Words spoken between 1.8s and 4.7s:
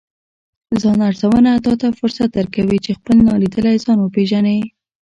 فرصت درکوي، چې خپل نالیدلی ځان وپیژنې